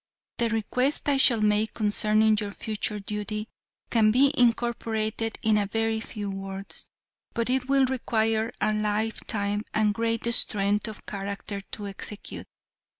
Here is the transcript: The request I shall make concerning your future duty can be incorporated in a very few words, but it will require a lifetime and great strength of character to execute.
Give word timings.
The 0.39 0.49
request 0.49 1.07
I 1.09 1.17
shall 1.17 1.41
make 1.41 1.75
concerning 1.75 2.35
your 2.37 2.51
future 2.53 2.99
duty 2.99 3.49
can 3.91 4.09
be 4.09 4.33
incorporated 4.35 5.37
in 5.43 5.59
a 5.59 5.67
very 5.67 5.99
few 5.99 6.27
words, 6.31 6.89
but 7.35 7.51
it 7.51 7.69
will 7.69 7.85
require 7.85 8.51
a 8.59 8.73
lifetime 8.73 9.63
and 9.75 9.93
great 9.93 10.25
strength 10.33 10.87
of 10.87 11.05
character 11.05 11.61
to 11.61 11.85
execute. 11.85 12.47